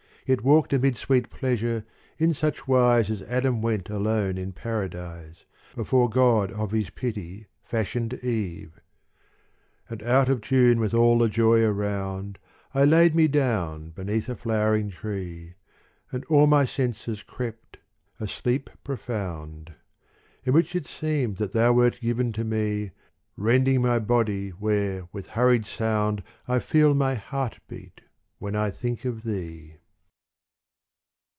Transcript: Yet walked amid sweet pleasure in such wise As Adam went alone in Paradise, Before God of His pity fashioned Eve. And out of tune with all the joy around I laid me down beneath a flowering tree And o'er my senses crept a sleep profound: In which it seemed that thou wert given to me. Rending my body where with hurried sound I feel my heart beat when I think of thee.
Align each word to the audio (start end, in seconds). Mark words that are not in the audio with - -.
Yet 0.27 0.43
walked 0.43 0.71
amid 0.71 0.95
sweet 0.95 1.29
pleasure 1.29 1.83
in 2.17 2.33
such 2.33 2.65
wise 2.67 3.09
As 3.11 3.21
Adam 3.23 3.61
went 3.61 3.89
alone 3.89 4.37
in 4.37 4.53
Paradise, 4.53 5.45
Before 5.75 6.09
God 6.09 6.53
of 6.53 6.71
His 6.71 6.89
pity 6.89 7.47
fashioned 7.65 8.13
Eve. 8.23 8.79
And 9.89 10.01
out 10.03 10.29
of 10.29 10.39
tune 10.39 10.79
with 10.79 10.93
all 10.93 11.17
the 11.19 11.27
joy 11.27 11.63
around 11.63 12.37
I 12.73 12.85
laid 12.85 13.13
me 13.13 13.27
down 13.27 13.89
beneath 13.89 14.29
a 14.29 14.35
flowering 14.35 14.89
tree 14.89 15.55
And 16.13 16.23
o'er 16.29 16.47
my 16.47 16.63
senses 16.63 17.23
crept 17.23 17.79
a 18.17 18.27
sleep 18.27 18.69
profound: 18.85 19.73
In 20.45 20.53
which 20.53 20.75
it 20.75 20.85
seemed 20.85 21.37
that 21.37 21.51
thou 21.51 21.73
wert 21.73 21.99
given 21.99 22.31
to 22.33 22.45
me. 22.45 22.91
Rending 23.35 23.81
my 23.81 23.97
body 23.99 24.51
where 24.51 25.09
with 25.11 25.29
hurried 25.29 25.65
sound 25.65 26.23
I 26.47 26.59
feel 26.59 26.93
my 26.93 27.15
heart 27.15 27.59
beat 27.67 28.01
when 28.37 28.55
I 28.55 28.69
think 28.69 29.03
of 29.03 29.23
thee. 29.23 29.77